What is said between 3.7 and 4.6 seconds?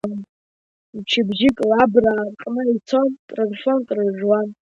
крыржәуан…